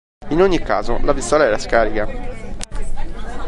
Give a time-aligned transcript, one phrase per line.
[0.31, 2.57] In ogni caso, la pistola era scarica...